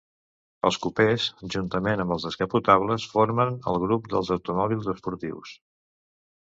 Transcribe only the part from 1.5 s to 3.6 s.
juntament amb els descapotables, formen